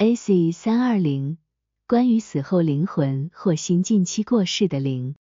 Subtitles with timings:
[0.00, 1.38] AC 三二零
[1.88, 5.16] 关于死后灵魂或新近期过世的灵，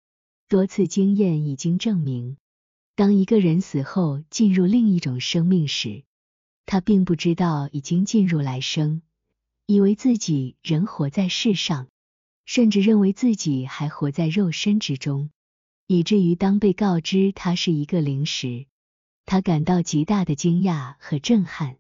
[0.50, 2.36] 多次经验已经证明，
[2.94, 6.04] 当一个人死后进入另一种生命时，
[6.66, 9.02] 他并不知道已经进入来生，
[9.66, 11.88] 以为自己仍活在世上，
[12.46, 15.30] 甚至认为自己还活在肉身之中，
[15.88, 18.66] 以至于当被告知他是一个灵时，
[19.26, 21.78] 他感到极大的惊讶和震撼。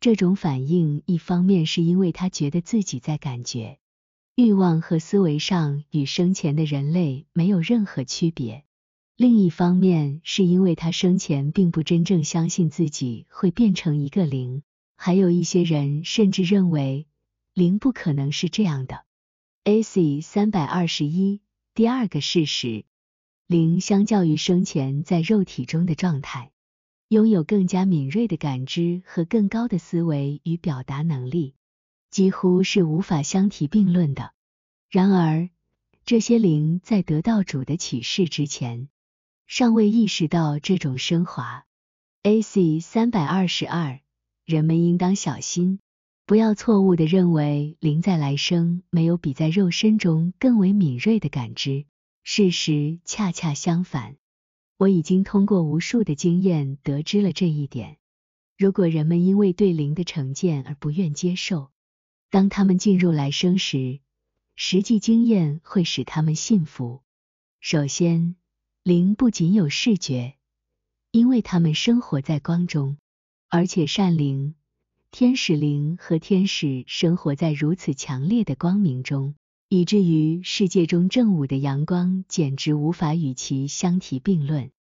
[0.00, 3.78] 这种反应，一方面是因为他觉得自己在感觉、
[4.34, 8.62] 欲望和思维上与生前的人类没有任何区别；
[9.14, 14.62] 另一方面是因为他生前并不真正相信自己会变成一个灵。
[14.96, 17.06] 还有一些人甚至认为
[17.52, 19.04] 灵不可能是这样的。
[19.64, 21.42] AC 三百二十一，
[21.74, 22.86] 第二个事实，
[23.46, 26.52] 灵相较于生前在肉体中的状态。
[27.10, 31.56] 拥有更加敏锐的感知和更高的思维与表达能力，
[32.08, 34.30] 几乎是无法相提并论的。
[34.88, 35.50] 然而，
[36.04, 38.88] 这些灵在得到主的启示之前，
[39.48, 41.64] 尚未意识到这种升华。
[42.22, 43.98] AC 三百二十二，
[44.44, 45.80] 人们应当小心，
[46.26, 51.86] 不要错误的认为灵在来生没有比在肉身中更为敏锐的感知。
[52.22, 54.14] 事实恰恰相反。
[54.80, 57.98] 我已经通过无数的经验得知了这一点。
[58.56, 61.70] 如果人们因为对灵的成见而不愿接受，
[62.30, 64.00] 当他们进入来生时，
[64.56, 67.02] 实际经验会使他们信服。
[67.60, 68.36] 首先，
[68.82, 70.36] 灵不仅有视觉，
[71.10, 72.96] 因为他们生活在光中，
[73.50, 74.54] 而且善灵、
[75.10, 79.34] 天使灵和天使生活在如此强烈的光明中。
[79.72, 84.72] 以至于世界中正午的阳光简直无法与其相提并论。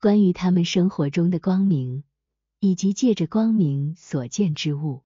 [0.00, 2.04] 关于他们生活中的光明，
[2.58, 5.02] 以及借着光明所见之物，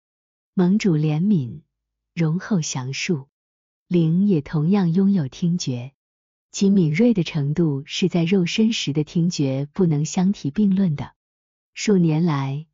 [0.54, 1.62] 盟主怜悯、
[2.14, 3.26] 容后详述。
[3.88, 5.94] 灵也同样拥有听觉，
[6.52, 11.12] 其敏锐的程度是在肉身时的听觉不能相提并论的。
[11.72, 12.68] 数年来，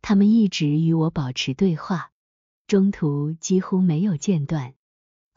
[0.00, 2.10] 他们一直与我保持对话，
[2.66, 4.72] 中途几乎没有间断。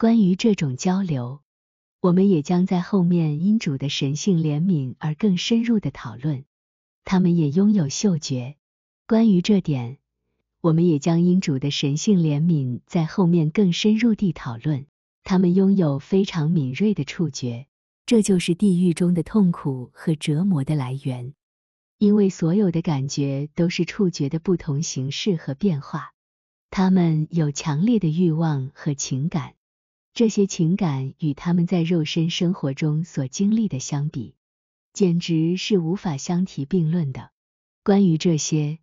[0.00, 1.42] 关于这种交流，
[2.00, 6.46] 我们也将在后面因主的神性怜悯而更深入的讨论。
[7.04, 8.56] 他们也拥有嗅觉，
[9.06, 9.98] 关于这点，
[10.62, 14.86] 我们也将因主的神性怜悯在后面更深入地讨论。
[15.22, 17.66] 他们拥有非常敏锐的触觉，
[18.06, 21.34] 这就是地狱中的痛苦和折磨的来源，
[21.98, 26.14] 因为所有的感觉都是触觉的不同形式和变化。
[26.70, 29.56] 他们有强烈的欲望和情感。
[30.12, 34.34] 这些情感与他们在肉身生活中所经历的相比，
[34.92, 37.30] 简直是无法相提并论的。
[37.82, 38.78] 关于这些，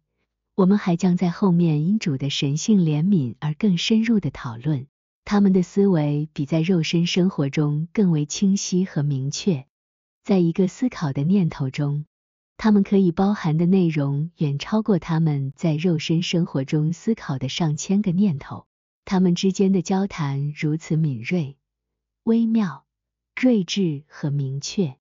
[0.56, 4.88] 我们还将在后面因主的神性怜悯而更深入的讨论。
[5.26, 9.66] 他们的思维比在肉身生活中更为清晰和明确。
[10.24, 12.06] 在一个思考的念头中，
[12.56, 18.67] 他们可以包含的内容远超过他们在肉身生活中思考的上千个念头。
[19.10, 21.56] 他们之间的交谈如此敏锐、
[22.24, 22.86] 微妙、
[23.36, 24.98] 睿智和明确。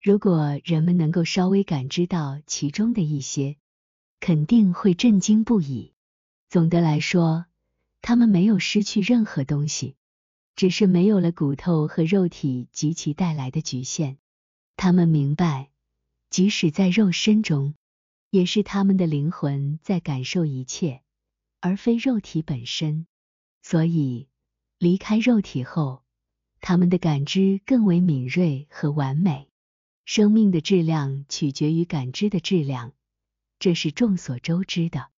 [0.00, 3.58] 如果人们能够稍微感知到其中的一些，
[4.20, 5.92] 肯定会震惊不已。
[6.48, 7.44] 总的来说，
[8.00, 9.96] 他们没有失去任何东西，
[10.56, 14.16] 只是没有了骨头和肉体及其带来的局限。
[14.78, 15.68] 他们明白，
[16.30, 17.74] 即使在肉身中，
[18.30, 21.02] 也是他们的灵魂在感受一切，
[21.60, 23.06] 而非肉体本身。
[23.62, 24.28] 所以，
[24.78, 26.02] 离开肉体后，
[26.60, 29.48] 他们的感知更为敏锐和完美。
[30.04, 32.92] 生命的质量取决于感知的质量，
[33.60, 35.08] 这是众所周知的。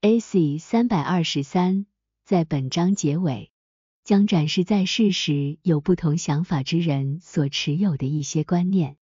[0.00, 1.86] AC 三百二十三
[2.24, 3.52] 在本章结尾
[4.02, 8.96] 将展示在世时有不同想法之人所持有的一些观念。